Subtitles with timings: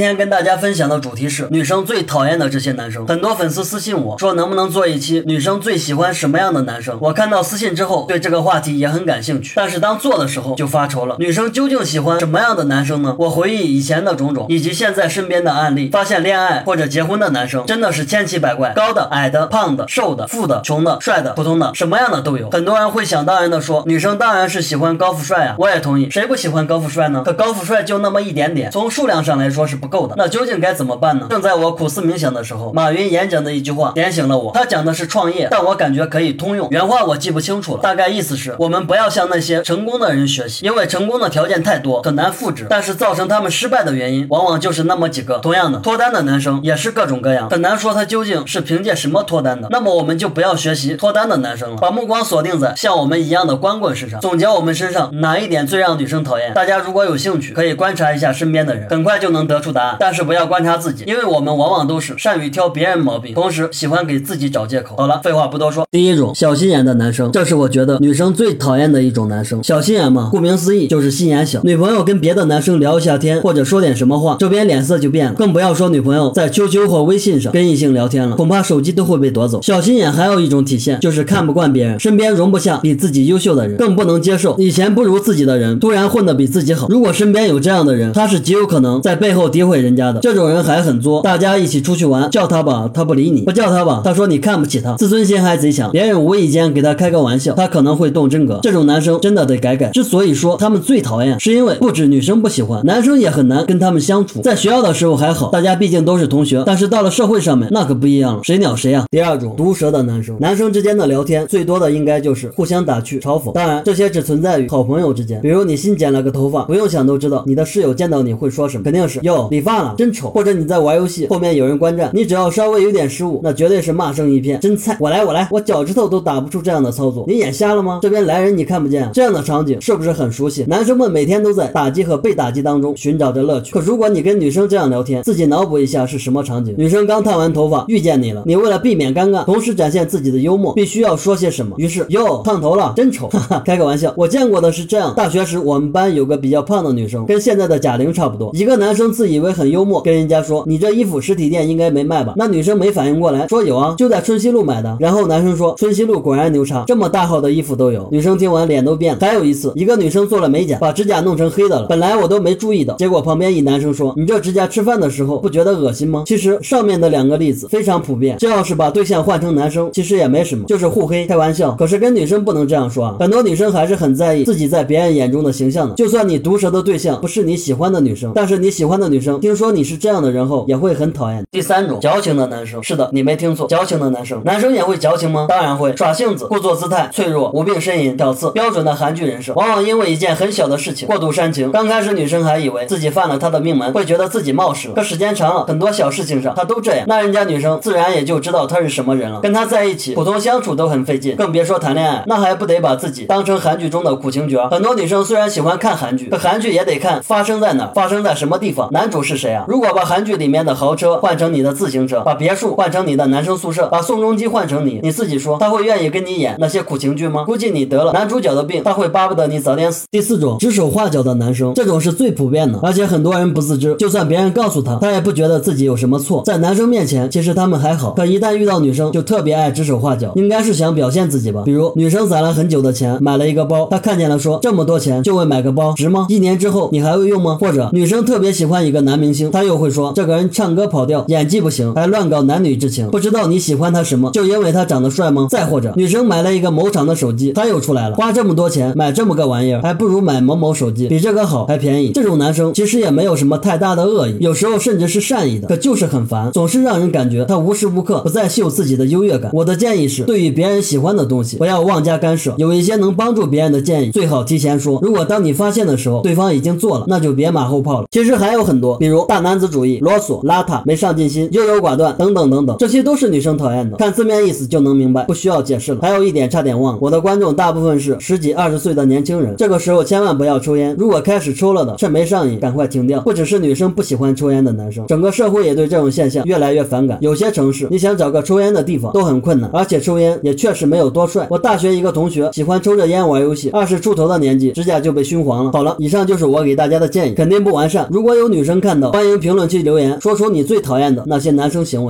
[0.00, 3.06] 今天跟大家分享的主题是女生最讨厌的这些男生。
[3.06, 6.96] 很多粉丝私信我说，能不能做一期女生最喜欢什么样的男生？
[7.02, 9.52] 我看到私信之后，对这个话题也很感兴趣。
[9.56, 13.14] 但是当做的时候就发愁了，女生究竟喜欢什么样的男生呢？
[13.18, 22.48] 我回忆以前的种种，以及现在身边的案例，发现恋爱或者结婚的男生真的是千奇百怪，高的、矮的、胖的、瘦的、富的、穷的、帅的、普通的，什么样的都有。
[22.48, 27.22] 很多人会想当然的说，女生当然是喜欢高富帅啊，我也同意，谁不喜欢高富帅呢？
[27.22, 30.14] 可高富帅就那么一点点，从数量上来说是不够的。
[30.16, 30.70] 那究竟该？
[30.70, 31.26] 怎么办呢？
[31.28, 34.52] 正在我苦思冥想的时候，马云演讲的一句话点醒了我。
[34.54, 36.68] 他讲的是创业，但我感觉可以通用。
[36.70, 42.68] 原话我记不清楚了，大概意思是我们不要向那些成功的人学习，因为成功的条件太多，很难复制。
[42.70, 45.38] 但是造成他们失败的原因，往往就是那么几个。
[45.40, 49.66] 同样的，脱单的男生也是各种各样，很难说他究竟是凭借什么脱单的。
[49.70, 56.54] 那么我们就不要学习脱单的男生了，把目光锁定在像我们一样的光棍身上，总结我们身上哪一点最让女生讨厌。
[56.54, 59.79] 大家如果有兴趣，可以观察一下身边的人，很快就能得出答案。
[59.98, 61.40] 但是不要观察自己，因为我。
[61.40, 64.94] 们往往都是善于挑别人毛病，同时喜欢给自己找借口。
[64.98, 69.64] 好了，废话不多说，第一种小心眼的男生，这是我觉得女生最讨厌的一种男生。
[69.64, 71.62] 小心眼嘛，顾名思义就是心眼小。
[71.62, 75.32] 女朋友跟别的男生聊一下天，或者说点什么话，这边脸色就变了。
[75.32, 79.62] 更不要说女朋友在 QQ 或微信上跟异性聊天了，恐怕手机都会被夺走。
[79.62, 86.86] 小心眼还有一种体现，就是看不惯别人身边容不下比自己优秀的人，更不能接受以前不如自己的人突然混得比自己好。
[86.90, 90.20] 如果身边有这样的人，他是极有可能在背后诋毁人家的。
[90.20, 91.22] 这种人还很作。
[91.22, 95.90] 大家一起出去玩，叫他吧，他不理你；不叫他吧，他说你看不起他，自尊心还贼强。
[95.90, 98.58] 别人无意间给他开个玩笑，他可能会动真格。
[98.62, 99.90] 这种男生真的得改改。
[99.90, 104.40] 之所以说他们最讨厌，是因为不止女生不喜欢，男生也很难跟他们相处。
[104.40, 109.04] 在学校的时候还好，大家毕竟都是同学，但是到了社会上面，那可不一样了，谁鸟谁啊。
[109.10, 115.40] 第二种毒舌的男生，男生之间的聊天最多的应该就是互相打趣嘲讽，当然这些只存在于好朋友之间。
[115.40, 120.30] 比如你新剪了个头发，不用想都知道你的室友见到你会说什么，肯定是哟理发了，真丑。
[120.30, 122.10] 或者你在玩游戏，后面有人观战。
[122.14, 124.96] 你只要稍微有点失误，那绝对是骂声一片，真菜！
[125.00, 127.98] 我来，我来，我脚趾头都打不出这样的操作，你眼瞎了吗？
[128.02, 130.64] 这边来人你看不见，这样的场景是不是很熟悉？
[130.68, 133.72] 男生们每天都在打击和被打击当中寻找着乐趣。
[133.72, 136.74] 可如果你跟女生这样聊天，自己脑补一下是什么场景？
[136.78, 141.74] 女生刚烫完头发遇见你了，你为了避免尴尬，同时展现自己的幽默，必须要说些什么？
[141.78, 144.12] 于是哟，烫头了，真丑， 哈哈，开个玩笑。
[144.16, 148.50] 我见过的是这样，大学时我们班有个比较胖的女生，跟现在的贾玲差不多。
[148.52, 152.32] 一个男生自以以为很幽默，跟人家说你这衣服实体店应该没卖吧？
[152.36, 152.70] 那女生。
[152.80, 154.96] 没反应过来，说有啊，就在春熙路买的。
[154.98, 158.08] 然后男生说，春熙路果然牛叉，这么大号的衣服都有。
[158.10, 159.20] 女生听完脸都变了。
[159.20, 166.22] 还有一次，一个女生做了美甲，把指甲弄成黑的了，本来我都没注意的，结果旁边一男生说，你这指甲吃饭的时候不觉得恶心吗？
[166.24, 171.72] 其实上面的两个例子非常普遍，这要是把对象换成男生，其实也没什么，就是互黑开玩笑。
[171.72, 175.94] 可是跟女生不能这样说啊，很多女生还是很在意自己在别人眼中的形象的。
[175.96, 181.44] 就算你毒舌的对象不是你喜欢的女生，但是你喜欢的女生听说你是这样的人后，也会很讨厌。
[181.50, 183.40] 第三种矫情的男生，是的，你没。
[183.40, 185.46] 听错，矫情的男生，男生也会矫情吗？
[185.48, 189.54] 当然会，耍性子，故作姿态，脆弱，无病呻吟，挑刺，标准的韩剧人设。
[189.54, 191.72] 往往因为一件很小的事情过度煽情。
[191.72, 194.90] 刚开始女生还以为自己犯了他的命门，会觉得自己冒失。
[194.90, 199.40] 可时间长了，很多小事情上他都这样，那人家女生自然也就知道他是什么人了。
[199.40, 204.68] 跟他在一起，普通相处都很费劲，更别说谈恋爱，那还不得把自己当成韩剧中的苦情角？
[204.68, 209.64] 很多女生虽然喜欢看韩剧，可韩剧也得看发生在哪，发生在什么地方，男主是谁啊？
[209.68, 217.44] 如果把韩剧里面的豪车换成你的自行车，把别墅换成你的男生宿舍，把宋仲基换成你，你自己说他会愿意跟你演那些苦情剧吗？
[217.44, 220.06] 估计你得了男主角的病，他会巴不得你早点死。
[220.10, 226.42] 第四种指手画脚的男生，这种是最普遍的，而且很多人不自知，就算别人告诉他，他也不觉得自己有什么错。
[226.44, 231.62] 在男生面前，其实他们还好，可一旦遇到女生，就特别爱指手画脚，应该是想表现自己吧。
[231.64, 236.26] 比如女生攒了很久的钱买了一个包，他看见了说这么多钱就为买个包值吗？
[236.28, 237.56] 一年之后你还会用吗？
[237.60, 244.04] 或者女生特别喜欢一个男男明星，他又会说这个人唱歌跑调，演技不行，还乱搞男女之情，不知道你喜欢他。
[244.04, 244.30] 什么？
[244.30, 245.46] 就因为他长得帅吗？
[245.50, 252.12] 再或者，女生买了一个某厂的手机，他又出来了，花这么多钱买这么个玩意儿，还不如买某某手机，比这个好还便宜。
[252.12, 259.50] 这种男生其实也没有什么太大的恶意，有时候甚至是善意的，可就是很烦，总是让人感觉他无时无刻不在秀自己的优越感。
[259.52, 262.54] 我的建议是，对于别人喜欢的东西，不要妄加干涉。
[262.56, 264.98] 有一些能帮助别人的建议，最好提前说。
[265.02, 268.06] 如果当你发现的时候，对方已经做了，那就别马后炮了。
[268.10, 273.96] 其实还有很多，比如大男子主义、啰嗦、邋遢、没上进心、优柔寡断等等等等，这些都是女生讨厌的。
[273.96, 274.60] 看字面意思。
[274.70, 276.00] 就能明白，不需要解释了。
[276.02, 280.94] 还有一点差点忘了，我的观众大部分是十几二十岁的年轻人，这个时候千万不要抽烟。
[280.98, 283.20] 如果开始抽了的，趁没上瘾，赶快停掉。
[283.22, 287.16] 不只是女生不喜欢抽烟的男生，整个社会也对这种现象越来越反感。
[287.22, 291.46] 有些城市，你想找个抽烟的地方都很困难，而且抽烟也确实没有多帅。
[291.50, 295.72] 我大学一个同学喜欢抽着烟玩游戏，二十出头的年纪，指甲就被熏黄了。
[295.72, 298.06] 好了，以上就是我给大家的建议，肯定不完善。
[298.10, 298.89] 如果有女生看。
[298.90, 302.08] 看到，欢迎评论区留言，说出你最讨厌的那些男生行为。